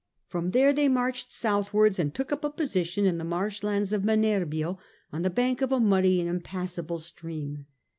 From 0.25 0.49
there 0.49 0.73
they 0.73 0.87
marched 0.87 1.31
southwards 1.31 1.99
and 1.99 2.11
took 2.11 2.31
up 2.31 2.43
a 2.43 2.49
position 2.49 3.05
in 3.05 3.19
the 3.19 3.23
marshlands 3.23 3.93
of 3.93 4.01
Manerbio, 4.03 4.79
on 5.13 5.21
the 5.21 5.29
bank 5.29 5.61
of 5.61 5.71
a 5.71 5.79
muddy 5.79 6.19
and 6.19 6.27
impassable 6.27 6.97
stream. 6.97 7.67